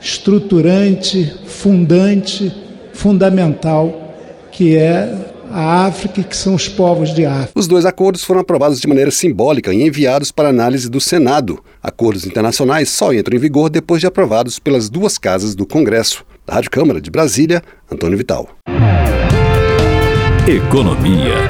estruturante, 0.00 1.30
fundante, 1.44 2.50
fundamental, 2.94 4.14
que 4.50 4.74
é 4.74 5.14
a 5.50 5.84
África 5.84 6.22
que 6.22 6.34
são 6.34 6.54
os 6.54 6.66
povos 6.66 7.12
de 7.12 7.26
África. 7.26 7.52
Os 7.54 7.68
dois 7.68 7.84
acordos 7.84 8.24
foram 8.24 8.40
aprovados 8.40 8.80
de 8.80 8.88
maneira 8.88 9.10
simbólica 9.10 9.70
e 9.74 9.86
enviados 9.86 10.32
para 10.32 10.48
análise 10.48 10.88
do 10.88 10.98
Senado. 10.98 11.62
Acordos 11.82 12.24
internacionais 12.24 12.88
só 12.88 13.12
entram 13.12 13.36
em 13.36 13.40
vigor 13.40 13.68
depois 13.68 14.00
de 14.00 14.06
aprovados 14.06 14.58
pelas 14.58 14.88
duas 14.88 15.18
casas 15.18 15.54
do 15.54 15.66
Congresso. 15.66 16.24
Da 16.46 16.54
Rádio 16.54 16.70
Câmara 16.70 17.02
de 17.02 17.10
Brasília, 17.10 17.62
Antônio 17.92 18.16
Vital. 18.16 18.48
Economia. 20.48 21.46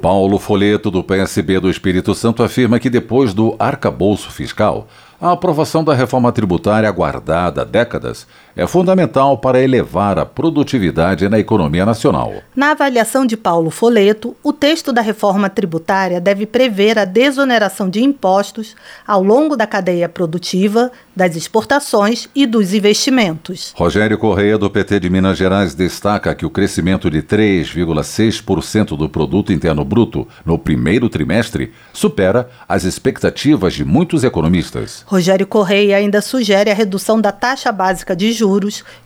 Paulo 0.00 0.38
Folheto, 0.38 0.92
do 0.92 1.02
PSB 1.02 1.58
do 1.58 1.68
Espírito 1.68 2.14
Santo, 2.14 2.40
afirma 2.40 2.78
que 2.78 2.88
depois 2.88 3.34
do 3.34 3.56
arcabouço 3.58 4.30
fiscal, 4.30 4.86
a 5.20 5.32
aprovação 5.32 5.82
da 5.82 5.92
reforma 5.92 6.30
tributária 6.30 6.88
aguardada 6.88 7.62
há 7.62 7.64
décadas 7.64 8.28
é 8.54 8.66
fundamental 8.66 9.38
para 9.38 9.62
elevar 9.62 10.18
a 10.18 10.26
produtividade 10.26 11.28
na 11.28 11.38
economia 11.38 11.86
nacional. 11.86 12.34
Na 12.54 12.72
avaliação 12.72 13.24
de 13.24 13.36
Paulo 13.36 13.70
Foleto, 13.70 14.36
o 14.42 14.52
texto 14.52 14.92
da 14.92 15.00
reforma 15.00 15.48
tributária 15.48 16.20
deve 16.20 16.44
prever 16.44 16.98
a 16.98 17.04
desoneração 17.04 17.88
de 17.88 18.02
impostos 18.02 18.76
ao 19.06 19.22
longo 19.22 19.56
da 19.56 19.66
cadeia 19.66 20.08
produtiva, 20.08 20.90
das 21.14 21.36
exportações 21.36 22.28
e 22.34 22.46
dos 22.46 22.74
investimentos. 22.74 23.72
Rogério 23.76 24.18
Correia, 24.18 24.58
do 24.58 24.70
PT 24.70 25.00
de 25.00 25.10
Minas 25.10 25.38
Gerais, 25.38 25.74
destaca 25.74 26.34
que 26.34 26.46
o 26.46 26.50
crescimento 26.50 27.10
de 27.10 27.22
3,6% 27.22 28.96
do 28.96 29.08
produto 29.08 29.52
interno 29.52 29.84
bruto 29.84 30.26
no 30.44 30.58
primeiro 30.58 31.08
trimestre 31.08 31.72
supera 31.92 32.48
as 32.68 32.84
expectativas 32.84 33.74
de 33.74 33.84
muitos 33.84 34.24
economistas. 34.24 35.04
Rogério 35.06 35.46
Correia 35.46 35.96
ainda 35.96 36.20
sugere 36.20 36.70
a 36.70 36.74
redução 36.74 37.20
da 37.20 37.32
taxa 37.32 37.70
básica 37.70 38.16
de 38.16 38.32
juros 38.32 38.41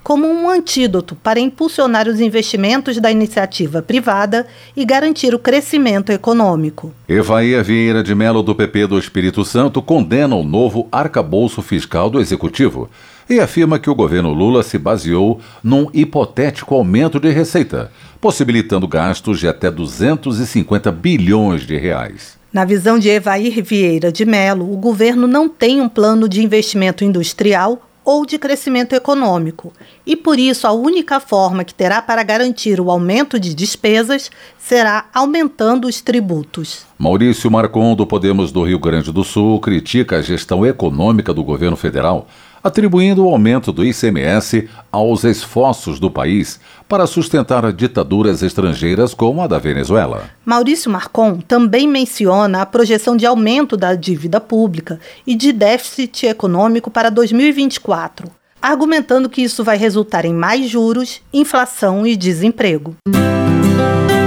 como 0.02 0.26
um 0.26 0.48
antídoto 0.48 1.14
para 1.14 1.40
impulsionar 1.40 2.08
os 2.08 2.20
investimentos 2.20 2.98
da 2.98 3.10
iniciativa 3.10 3.82
privada 3.82 4.46
e 4.76 4.84
garantir 4.84 5.34
o 5.34 5.38
crescimento 5.38 6.10
econômico. 6.10 6.92
Evaíra 7.08 7.62
Vieira 7.62 8.02
de 8.02 8.14
Melo, 8.14 8.42
do 8.42 8.54
PP 8.54 8.86
do 8.86 8.98
Espírito 8.98 9.44
Santo, 9.44 9.82
condena 9.82 10.34
o 10.36 10.44
novo 10.44 10.88
arcabouço 10.90 11.62
fiscal 11.62 12.08
do 12.08 12.20
Executivo 12.20 12.88
e 13.28 13.40
afirma 13.40 13.78
que 13.78 13.90
o 13.90 13.94
governo 13.94 14.32
Lula 14.32 14.62
se 14.62 14.78
baseou 14.78 15.40
num 15.62 15.88
hipotético 15.92 16.74
aumento 16.74 17.18
de 17.18 17.30
receita, 17.30 17.90
possibilitando 18.20 18.86
gastos 18.86 19.40
de 19.40 19.48
até 19.48 19.70
250 19.70 20.92
bilhões 20.92 21.66
de 21.66 21.76
reais. 21.76 22.36
Na 22.52 22.64
visão 22.64 22.98
de 22.98 23.10
Evair 23.10 23.62
Vieira 23.62 24.10
de 24.10 24.24
Melo, 24.24 24.72
o 24.72 24.76
governo 24.78 25.26
não 25.26 25.48
tem 25.48 25.80
um 25.80 25.88
plano 25.88 26.28
de 26.28 26.42
investimento 26.42 27.04
industrial 27.04 27.85
ou 28.06 28.24
de 28.24 28.38
crescimento 28.38 28.94
econômico, 28.94 29.72
e 30.06 30.14
por 30.14 30.38
isso 30.38 30.64
a 30.64 30.72
única 30.72 31.18
forma 31.18 31.64
que 31.64 31.74
terá 31.74 32.00
para 32.00 32.22
garantir 32.22 32.80
o 32.80 32.88
aumento 32.88 33.40
de 33.40 33.52
despesas 33.52 34.30
será 34.56 35.06
aumentando 35.12 35.88
os 35.88 36.00
tributos. 36.00 36.86
Maurício 36.96 37.50
Marcon, 37.50 37.96
do 37.96 38.06
Podemos 38.06 38.52
do 38.52 38.62
Rio 38.62 38.78
Grande 38.78 39.10
do 39.10 39.24
Sul, 39.24 39.58
critica 39.58 40.18
a 40.18 40.22
gestão 40.22 40.64
econômica 40.64 41.34
do 41.34 41.42
governo 41.42 41.76
federal 41.76 42.28
atribuindo 42.66 43.24
o 43.24 43.28
aumento 43.28 43.72
do 43.72 43.84
ICMS 43.84 44.68
aos 44.90 45.24
esforços 45.24 46.00
do 46.00 46.10
país 46.10 46.60
para 46.88 47.06
sustentar 47.06 47.72
ditaduras 47.72 48.42
estrangeiras 48.42 49.14
como 49.14 49.40
a 49.40 49.46
da 49.46 49.58
Venezuela. 49.58 50.24
Maurício 50.44 50.90
Marcon 50.90 51.38
também 51.40 51.88
menciona 51.88 52.62
a 52.62 52.66
projeção 52.66 53.16
de 53.16 53.24
aumento 53.24 53.76
da 53.76 53.94
dívida 53.94 54.40
pública 54.40 55.00
e 55.26 55.34
de 55.34 55.52
déficit 55.52 56.26
econômico 56.26 56.90
para 56.90 57.10
2024, 57.10 58.30
argumentando 58.60 59.28
que 59.28 59.42
isso 59.42 59.62
vai 59.62 59.76
resultar 59.76 60.24
em 60.24 60.34
mais 60.34 60.68
juros, 60.68 61.20
inflação 61.32 62.06
e 62.06 62.16
desemprego. 62.16 62.96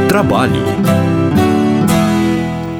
Trabalho. 0.08 1.19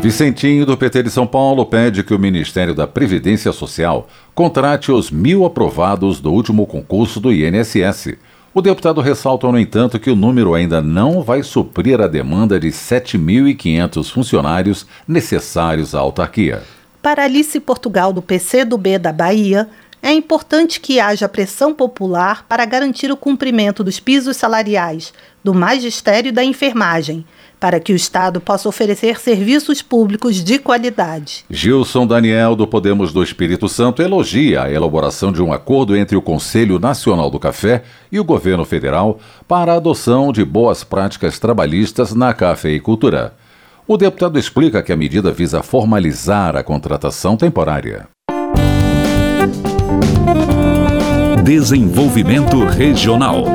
Vicentinho, 0.02 0.66
do 0.66 0.78
PT 0.78 1.04
de 1.04 1.10
São 1.10 1.28
Paulo, 1.28 1.66
pede 1.66 2.04
que 2.04 2.14
o 2.14 2.20
Ministério 2.20 2.74
da 2.74 2.88
Previdência 2.88 3.52
Social 3.52 4.08
contrate 4.34 4.94
os 4.94 5.12
mil 5.12 5.44
aprovados 5.44 6.22
do 6.22 6.32
último 6.32 6.66
concurso 6.66 7.20
do 7.20 7.34
INSS. 7.34 8.16
O 8.54 8.62
deputado 8.62 9.02
ressalta, 9.02 9.52
no 9.52 9.60
entanto, 9.60 10.00
que 10.00 10.10
o 10.10 10.16
número 10.16 10.54
ainda 10.54 10.82
não 10.82 11.22
vai 11.22 11.44
suprir 11.44 12.00
a 12.00 12.08
demanda 12.08 12.58
de 12.58 12.70
7.500 12.70 14.10
funcionários 14.10 14.88
necessários 15.06 15.94
à 15.94 16.00
autarquia. 16.00 16.64
Para 17.02 17.26
Alice 17.26 17.60
Portugal, 17.60 18.14
do 18.14 18.22
PCdoB 18.22 18.98
da 19.00 19.12
Bahia, 19.12 19.68
é 20.02 20.14
importante 20.14 20.80
que 20.80 21.00
haja 21.00 21.28
pressão 21.28 21.74
popular 21.74 22.46
para 22.48 22.66
garantir 22.66 23.12
o 23.12 23.18
cumprimento 23.18 23.84
dos 23.84 24.00
pisos 24.00 24.38
salariais 24.38 25.14
do 25.44 25.54
magistério 25.54 26.30
e 26.30 26.32
da 26.32 26.44
enfermagem, 26.44 27.26
para 27.60 27.80
que 27.80 27.92
o 27.92 27.96
Estado 27.96 28.40
possa 28.40 28.70
oferecer 28.70 29.20
serviços 29.20 29.82
públicos 29.82 30.44
de 30.44 30.58
qualidade. 30.58 31.44
Gilson 31.50 32.08
Daniel, 32.08 32.56
do 32.56 32.66
Podemos 32.66 33.12
do 33.12 33.22
Espírito 33.22 33.68
Santo, 33.68 34.02
elogia 34.02 34.64
a 34.64 34.72
elaboração 34.72 35.32
de 35.32 35.42
um 35.42 35.52
acordo 35.52 35.96
entre 35.96 36.16
o 36.16 36.22
Conselho 36.22 36.80
Nacional 36.80 37.30
do 37.30 37.40
Café 37.40 37.84
e 38.12 38.20
o 38.20 38.24
governo 38.24 38.64
federal 38.64 39.20
para 39.48 39.74
a 39.74 39.78
adoção 39.78 40.32
de 40.32 40.46
boas 40.46 40.84
práticas 40.84 41.40
trabalhistas 41.40 42.14
na 42.14 42.34
cafeicultura. 42.34 43.34
O 43.86 43.98
deputado 43.98 44.38
explica 44.38 44.84
que 44.84 44.94
a 44.94 44.98
medida 44.98 45.32
visa 45.32 45.64
formalizar 45.64 46.56
a 46.56 46.64
contratação 46.64 47.36
temporária. 47.36 48.08
Desenvolvimento 51.44 52.66
Regional. 52.66 53.46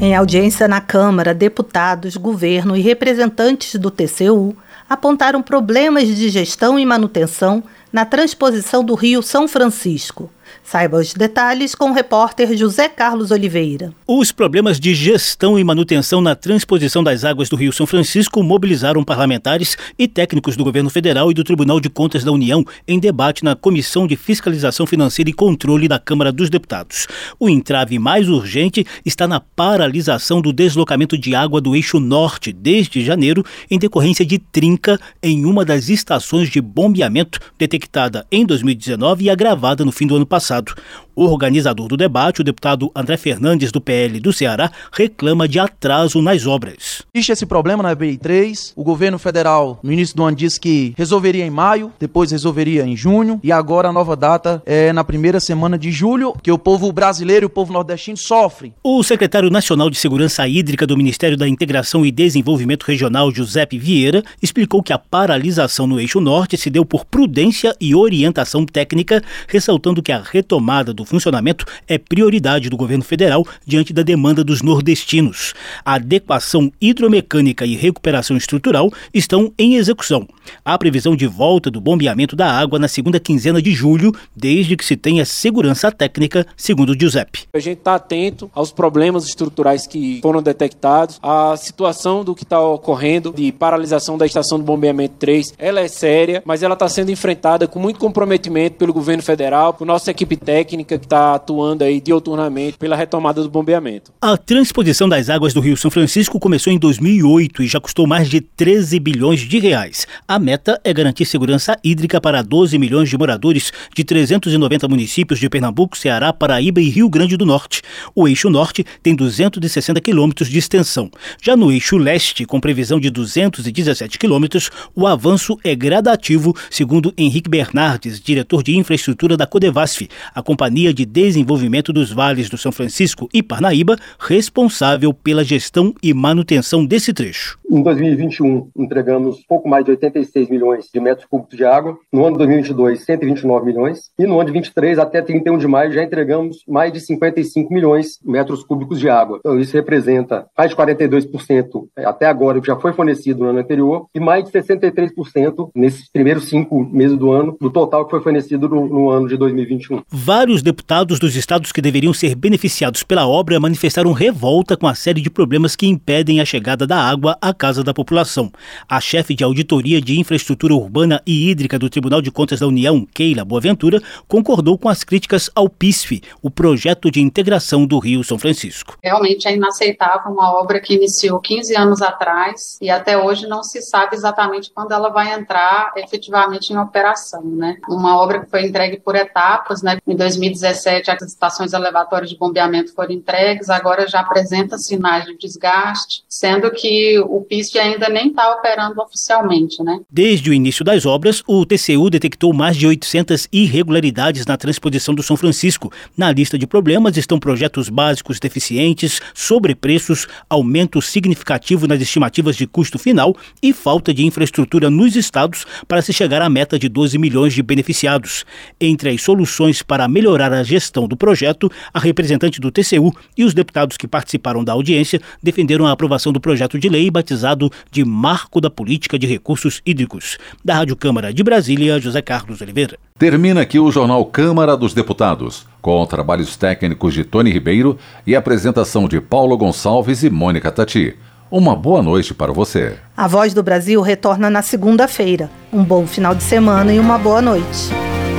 Em 0.00 0.14
audiência 0.14 0.68
na 0.68 0.80
Câmara, 0.80 1.34
deputados, 1.34 2.16
governo 2.16 2.76
e 2.76 2.80
representantes 2.80 3.74
do 3.74 3.90
TCU 3.90 4.56
apontaram 4.88 5.42
problemas 5.42 6.06
de 6.08 6.28
gestão 6.28 6.78
e 6.78 6.86
manutenção 6.86 7.62
na 7.92 8.04
transposição 8.04 8.84
do 8.84 8.94
Rio 8.94 9.22
São 9.22 9.48
Francisco. 9.48 10.30
Saiba 10.62 10.98
os 10.98 11.14
detalhes 11.14 11.74
com 11.74 11.90
o 11.90 11.94
repórter 11.94 12.54
José 12.56 12.88
Carlos 12.88 13.30
Oliveira. 13.30 13.92
Os 14.06 14.30
problemas 14.30 14.78
de 14.78 14.94
gestão 14.94 15.58
e 15.58 15.64
manutenção 15.64 16.20
na 16.20 16.34
transposição 16.34 17.02
das 17.02 17.24
águas 17.24 17.48
do 17.48 17.56
Rio 17.56 17.72
São 17.72 17.86
Francisco 17.86 18.42
mobilizaram 18.42 19.02
parlamentares 19.02 19.78
e 19.98 20.06
técnicos 20.06 20.56
do 20.56 20.64
governo 20.64 20.90
federal 20.90 21.30
e 21.30 21.34
do 21.34 21.42
Tribunal 21.42 21.80
de 21.80 21.88
Contas 21.88 22.22
da 22.22 22.32
União 22.32 22.64
em 22.86 22.98
debate 22.98 23.44
na 23.44 23.56
Comissão 23.56 24.06
de 24.06 24.14
Fiscalização 24.14 24.86
Financeira 24.86 25.30
e 25.30 25.32
Controle 25.32 25.88
da 25.88 25.98
Câmara 25.98 26.30
dos 26.30 26.50
Deputados. 26.50 27.06
O 27.40 27.48
entrave 27.48 27.98
mais 27.98 28.28
urgente 28.28 28.86
está 29.06 29.26
na 29.26 29.40
paralisação 29.40 30.42
do 30.42 30.52
deslocamento 30.52 31.16
de 31.16 31.34
água 31.34 31.62
do 31.62 31.74
eixo 31.74 31.98
norte 31.98 32.52
desde 32.52 33.02
janeiro 33.02 33.42
em 33.70 33.78
decorrência 33.78 34.24
de 34.24 34.38
trinca 34.38 35.00
em 35.22 35.46
uma 35.46 35.64
das 35.64 35.88
estações 35.88 36.50
de 36.50 36.60
bombeamento 36.60 37.40
detectada 37.58 37.87
em 38.30 38.44
2019 38.44 39.24
e 39.24 39.30
agravada 39.30 39.84
no 39.84 39.92
fim 39.92 40.06
do 40.06 40.16
ano 40.16 40.26
passado. 40.26 40.74
O 41.20 41.24
organizador 41.24 41.88
do 41.88 41.96
debate, 41.96 42.42
o 42.42 42.44
deputado 42.44 42.92
André 42.94 43.16
Fernandes, 43.16 43.72
do 43.72 43.80
PL 43.80 44.20
do 44.20 44.32
Ceará, 44.32 44.70
reclama 44.92 45.48
de 45.48 45.58
atraso 45.58 46.22
nas 46.22 46.46
obras. 46.46 47.02
Existe 47.12 47.32
esse 47.32 47.44
problema 47.44 47.82
na 47.82 47.96
BI3. 47.96 48.72
O 48.76 48.84
governo 48.84 49.18
federal, 49.18 49.80
no 49.82 49.92
início 49.92 50.14
do 50.14 50.22
ano, 50.22 50.36
disse 50.36 50.60
que 50.60 50.94
resolveria 50.96 51.44
em 51.44 51.50
maio, 51.50 51.90
depois 51.98 52.30
resolveria 52.30 52.86
em 52.86 52.96
junho, 52.96 53.40
e 53.42 53.50
agora 53.50 53.88
a 53.88 53.92
nova 53.92 54.14
data 54.14 54.62
é 54.64 54.92
na 54.92 55.02
primeira 55.02 55.40
semana 55.40 55.76
de 55.76 55.90
julho, 55.90 56.36
que 56.40 56.52
o 56.52 56.56
povo 56.56 56.92
brasileiro 56.92 57.46
e 57.46 57.48
o 57.48 57.50
povo 57.50 57.72
nordestino 57.72 58.16
sofrem. 58.16 58.72
O 58.84 59.02
secretário 59.02 59.50
nacional 59.50 59.90
de 59.90 59.98
Segurança 59.98 60.46
Hídrica 60.46 60.86
do 60.86 60.96
Ministério 60.96 61.36
da 61.36 61.48
Integração 61.48 62.06
e 62.06 62.12
Desenvolvimento 62.12 62.84
Regional, 62.84 63.34
Giuseppe 63.34 63.76
Vieira, 63.76 64.22
explicou 64.40 64.84
que 64.84 64.92
a 64.92 64.98
paralisação 64.98 65.84
no 65.84 65.98
eixo 65.98 66.20
norte 66.20 66.56
se 66.56 66.70
deu 66.70 66.84
por 66.84 67.04
prudência 67.04 67.74
e 67.80 67.92
orientação 67.92 68.64
técnica, 68.64 69.20
ressaltando 69.48 70.00
que 70.00 70.12
a 70.12 70.22
retomada 70.22 70.94
do 70.94 71.07
funcionamento 71.08 71.64
é 71.86 71.98
prioridade 71.98 72.68
do 72.68 72.76
governo 72.76 73.02
federal 73.02 73.46
diante 73.66 73.92
da 73.92 74.02
demanda 74.02 74.44
dos 74.44 74.62
nordestinos. 74.62 75.54
A 75.84 75.94
adequação 75.94 76.70
hidromecânica 76.80 77.64
e 77.64 77.74
recuperação 77.74 78.36
estrutural 78.36 78.92
estão 79.12 79.52
em 79.58 79.74
execução. 79.74 80.28
Há 80.64 80.76
previsão 80.78 81.16
de 81.16 81.26
volta 81.26 81.70
do 81.70 81.80
bombeamento 81.80 82.36
da 82.36 82.50
água 82.50 82.78
na 82.78 82.88
segunda 82.88 83.18
quinzena 83.18 83.60
de 83.60 83.72
julho, 83.72 84.12
desde 84.36 84.76
que 84.76 84.84
se 84.84 84.96
tenha 84.96 85.24
segurança 85.24 85.90
técnica, 85.90 86.46
segundo 86.56 86.90
o 86.90 86.98
Giuseppe. 86.98 87.46
A 87.52 87.58
gente 87.58 87.78
está 87.78 87.94
atento 87.94 88.50
aos 88.54 88.70
problemas 88.70 89.26
estruturais 89.26 89.86
que 89.86 90.20
foram 90.22 90.42
detectados, 90.42 91.18
a 91.22 91.56
situação 91.56 92.24
do 92.24 92.34
que 92.34 92.42
está 92.42 92.60
ocorrendo 92.60 93.32
de 93.32 93.50
paralisação 93.52 94.18
da 94.18 94.26
estação 94.26 94.58
do 94.58 94.64
bombeamento 94.64 95.14
3, 95.18 95.54
ela 95.58 95.80
é 95.80 95.88
séria, 95.88 96.42
mas 96.44 96.62
ela 96.62 96.74
está 96.74 96.88
sendo 96.88 97.10
enfrentada 97.10 97.66
com 97.66 97.78
muito 97.78 97.98
comprometimento 97.98 98.76
pelo 98.76 98.92
governo 98.92 99.22
federal, 99.22 99.72
por 99.72 99.86
nossa 99.86 100.10
equipe 100.10 100.36
técnica 100.36 100.97
que 100.98 101.06
está 101.06 101.34
atuando 101.34 101.84
aí 101.84 102.00
dioturnamente 102.00 102.78
pela 102.78 102.96
retomada 102.96 103.42
do 103.42 103.48
bombeamento. 103.48 104.12
A 104.20 104.36
transposição 104.36 105.08
das 105.08 105.28
águas 105.28 105.54
do 105.54 105.60
Rio 105.60 105.76
São 105.76 105.90
Francisco 105.90 106.38
começou 106.40 106.72
em 106.72 106.78
2008 106.78 107.62
e 107.62 107.66
já 107.66 107.80
custou 107.80 108.06
mais 108.06 108.28
de 108.28 108.40
13 108.40 108.98
bilhões 108.98 109.40
de 109.40 109.58
reais. 109.58 110.06
A 110.26 110.38
meta 110.38 110.80
é 110.84 110.92
garantir 110.92 111.24
segurança 111.24 111.76
hídrica 111.82 112.20
para 112.20 112.42
12 112.42 112.78
milhões 112.78 113.08
de 113.08 113.18
moradores 113.18 113.72
de 113.94 114.04
390 114.04 114.88
municípios 114.88 115.38
de 115.38 115.48
Pernambuco, 115.48 115.96
Ceará, 115.96 116.32
Paraíba 116.32 116.80
e 116.80 116.88
Rio 116.88 117.08
Grande 117.08 117.36
do 117.36 117.46
Norte. 117.46 117.82
O 118.14 118.26
eixo 118.26 118.50
norte 118.50 118.84
tem 119.02 119.14
260 119.14 120.00
quilômetros 120.00 120.48
de 120.48 120.58
extensão. 120.58 121.10
Já 121.42 121.56
no 121.56 121.70
eixo 121.70 121.96
leste, 121.96 122.44
com 122.44 122.60
previsão 122.60 122.98
de 122.98 123.10
217 123.10 124.18
quilômetros, 124.18 124.70
o 124.94 125.06
avanço 125.06 125.58
é 125.64 125.74
gradativo, 125.74 126.54
segundo 126.70 127.12
Henrique 127.16 127.48
Bernardes, 127.48 128.20
diretor 128.20 128.62
de 128.62 128.76
infraestrutura 128.76 129.36
da 129.36 129.46
Codevasf, 129.46 130.08
a 130.34 130.42
companhia 130.42 130.77
de 130.86 131.04
Desenvolvimento 131.04 131.92
dos 131.92 132.12
Vales 132.12 132.48
do 132.48 132.56
São 132.56 132.70
Francisco 132.70 133.28
e 133.34 133.42
Parnaíba, 133.42 133.96
responsável 134.18 135.12
pela 135.12 135.44
gestão 135.44 135.94
e 136.02 136.14
manutenção 136.14 136.86
desse 136.86 137.12
trecho. 137.12 137.57
Em 137.70 137.82
2021, 137.82 138.70
entregamos 138.74 139.44
pouco 139.46 139.68
mais 139.68 139.84
de 139.84 139.90
86 139.90 140.48
milhões 140.48 140.88
de 140.92 140.98
metros 140.98 141.26
cúbicos 141.26 141.54
de 141.54 141.66
água. 141.66 141.98
No 142.10 142.24
ano 142.24 142.32
de 142.32 142.38
2022, 142.38 143.04
129 143.04 143.66
milhões. 143.66 144.10
E 144.18 144.26
no 144.26 144.40
ano 144.40 144.46
de 144.46 144.52
23 144.52 144.98
até 144.98 145.20
31 145.20 145.58
de 145.58 145.68
maio 145.68 145.92
já 145.92 146.02
entregamos 146.02 146.62
mais 146.66 146.90
de 146.90 147.00
55 147.00 147.72
milhões 147.72 148.18
de 148.22 148.30
metros 148.30 148.64
cúbicos 148.64 148.98
de 148.98 149.10
água. 149.10 149.38
Então 149.40 149.60
isso 149.60 149.74
representa 149.74 150.46
mais 150.56 150.70
de 150.70 150.76
42% 150.76 151.88
até 151.98 152.24
agora, 152.24 152.58
que 152.58 152.66
já 152.66 152.76
foi 152.76 152.94
fornecido 152.94 153.40
no 153.40 153.50
ano 153.50 153.58
anterior, 153.58 154.06
e 154.14 154.20
mais 154.20 154.44
de 154.44 154.50
63% 154.50 155.70
nesses 155.74 156.10
primeiros 156.10 156.48
cinco 156.48 156.82
meses 156.90 157.18
do 157.18 157.30
ano, 157.30 157.54
do 157.60 157.70
total 157.70 158.06
que 158.06 158.12
foi 158.12 158.22
fornecido 158.22 158.66
no, 158.66 158.88
no 158.88 159.10
ano 159.10 159.28
de 159.28 159.36
2021. 159.36 160.00
Vários 160.08 160.62
deputados 160.62 161.18
dos 161.18 161.36
estados 161.36 161.70
que 161.70 161.82
deveriam 161.82 162.14
ser 162.14 162.34
beneficiados 162.34 163.02
pela 163.02 163.28
obra 163.28 163.60
manifestaram 163.60 164.12
revolta 164.12 164.74
com 164.74 164.86
a 164.86 164.94
série 164.94 165.20
de 165.20 165.28
problemas 165.28 165.76
que 165.76 165.86
impedem 165.86 166.40
a 166.40 166.46
chegada 166.46 166.86
da 166.86 166.96
água 166.96 167.36
à 167.42 167.52
casa 167.58 167.82
da 167.82 167.92
população. 167.92 168.50
A 168.88 169.00
chefe 169.00 169.34
de 169.34 169.42
auditoria 169.42 170.00
de 170.00 170.18
infraestrutura 170.18 170.74
urbana 170.74 171.20
e 171.26 171.50
hídrica 171.50 171.78
do 171.78 171.90
Tribunal 171.90 172.22
de 172.22 172.30
Contas 172.30 172.60
da 172.60 172.66
União, 172.66 173.04
Keila 173.12 173.44
Boaventura, 173.44 174.00
concordou 174.28 174.78
com 174.78 174.88
as 174.88 175.02
críticas 175.02 175.50
ao 175.54 175.68
PISF, 175.68 176.22
o 176.40 176.50
projeto 176.50 177.10
de 177.10 177.20
integração 177.20 177.84
do 177.84 177.98
Rio 177.98 178.22
São 178.22 178.38
Francisco. 178.38 178.96
Realmente 179.02 179.48
é 179.48 179.54
inaceitável 179.54 180.32
uma 180.32 180.52
obra 180.52 180.80
que 180.80 180.94
iniciou 180.94 181.40
15 181.40 181.76
anos 181.76 182.00
atrás 182.00 182.78
e 182.80 182.88
até 182.88 183.18
hoje 183.18 183.46
não 183.46 183.62
se 183.62 183.82
sabe 183.82 184.14
exatamente 184.14 184.70
quando 184.72 184.92
ela 184.92 185.08
vai 185.08 185.34
entrar 185.34 185.92
efetivamente 185.96 186.72
em 186.72 186.78
operação, 186.78 187.42
né? 187.44 187.76
Uma 187.88 188.16
obra 188.16 188.40
que 188.40 188.50
foi 188.50 188.66
entregue 188.66 189.00
por 189.00 189.16
etapas, 189.16 189.82
né? 189.82 189.98
Em 190.06 190.14
2017 190.14 191.10
as 191.10 191.22
estações 191.22 191.72
elevatórias 191.72 192.30
de 192.30 192.38
bombeamento 192.38 192.94
foram 192.94 193.12
entregues, 193.12 193.68
agora 193.68 194.06
já 194.06 194.20
apresenta 194.20 194.78
sinais 194.78 195.24
de 195.24 195.36
desgaste, 195.36 196.22
sendo 196.28 196.70
que 196.70 197.18
o 197.20 197.42
PISF 197.48 197.78
ainda 197.78 198.08
nem 198.08 198.28
está 198.28 198.52
operando 198.54 199.00
oficialmente, 199.00 199.82
né? 199.82 200.00
Desde 200.10 200.50
o 200.50 200.54
início 200.54 200.84
das 200.84 201.06
obras, 201.06 201.42
o 201.46 201.64
TCU 201.64 202.10
detectou 202.10 202.52
mais 202.52 202.76
de 202.76 202.86
800 202.86 203.48
irregularidades 203.52 204.44
na 204.46 204.56
transposição 204.56 205.14
do 205.14 205.22
São 205.22 205.36
Francisco. 205.36 205.92
Na 206.16 206.30
lista 206.30 206.58
de 206.58 206.66
problemas 206.66 207.16
estão 207.16 207.38
projetos 207.38 207.88
básicos 207.88 208.38
deficientes, 208.38 209.20
sobrepreços, 209.34 210.26
aumento 210.48 211.00
significativo 211.00 211.86
nas 211.86 212.00
estimativas 212.00 212.56
de 212.56 212.66
custo 212.66 212.98
final 212.98 213.34
e 213.62 213.72
falta 213.72 214.12
de 214.12 214.24
infraestrutura 214.24 214.90
nos 214.90 215.16
estados 215.16 215.64
para 215.86 216.02
se 216.02 216.12
chegar 216.12 216.42
à 216.42 216.48
meta 216.48 216.78
de 216.78 216.88
12 216.88 217.18
milhões 217.18 217.54
de 217.54 217.62
beneficiados. 217.62 218.44
Entre 218.80 219.10
as 219.10 219.22
soluções 219.22 219.82
para 219.82 220.08
melhorar 220.08 220.52
a 220.52 220.62
gestão 220.62 221.08
do 221.08 221.16
projeto, 221.16 221.70
a 221.92 221.98
representante 221.98 222.60
do 222.60 222.70
TCU 222.70 223.12
e 223.36 223.44
os 223.44 223.54
deputados 223.54 223.96
que 223.96 224.06
participaram 224.06 224.62
da 224.62 224.72
audiência 224.72 225.20
defenderam 225.42 225.86
a 225.86 225.92
aprovação 225.92 226.32
do 226.32 226.40
projeto 226.40 226.78
de 226.78 226.88
lei 226.88 227.10
batizado 227.38 227.70
de 227.90 228.04
Marco 228.04 228.60
da 228.60 228.68
Política 228.68 229.18
de 229.18 229.26
Recursos 229.26 229.80
Hídricos. 229.86 230.38
Da 230.64 230.74
Rádio 230.74 230.96
Câmara 230.96 231.32
de 231.32 231.42
Brasília, 231.42 231.98
José 232.00 232.20
Carlos 232.20 232.60
Oliveira. 232.60 232.98
Termina 233.18 233.62
aqui 233.62 233.78
o 233.78 233.90
Jornal 233.90 234.24
Câmara 234.26 234.76
dos 234.76 234.92
Deputados, 234.92 235.66
com 235.80 236.04
trabalhos 236.06 236.56
técnicos 236.56 237.14
de 237.14 237.24
Tony 237.24 237.50
Ribeiro 237.50 237.96
e 238.26 238.34
apresentação 238.34 239.08
de 239.08 239.20
Paulo 239.20 239.56
Gonçalves 239.56 240.22
e 240.22 240.30
Mônica 240.30 240.70
Tati. 240.70 241.16
Uma 241.50 241.74
boa 241.74 242.02
noite 242.02 242.34
para 242.34 242.52
você. 242.52 242.96
A 243.16 243.26
Voz 243.26 243.54
do 243.54 243.62
Brasil 243.62 244.02
retorna 244.02 244.50
na 244.50 244.60
segunda-feira. 244.60 245.50
Um 245.72 245.82
bom 245.82 246.06
final 246.06 246.34
de 246.34 246.42
semana 246.42 246.92
e 246.92 246.98
uma 246.98 247.16
boa 247.16 247.40
noite. 247.40 247.88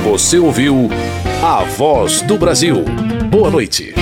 Você 0.04 0.38
ouviu 0.38 0.88
A 1.42 1.64
Voz 1.64 2.22
do 2.22 2.38
Brasil. 2.38 2.84
Boa 3.28 3.50
noite. 3.50 3.92